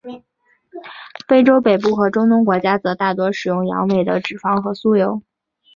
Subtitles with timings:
[1.27, 5.21] 非洲北部和中东国家则大多使用羊尾的脂肪和酥油。